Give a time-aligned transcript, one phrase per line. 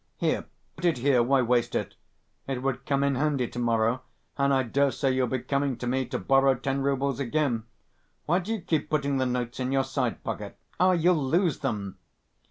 [0.17, 0.45] Here,
[0.75, 1.93] put it here, why waste it?
[2.47, 3.99] It would come in handy to‐morrow,
[4.35, 7.65] and I dare say you'll be coming to me to borrow ten roubles again.
[8.25, 10.55] Why do you keep putting the notes in your side‐pocket?
[10.79, 11.99] Ah, you'll lose them!"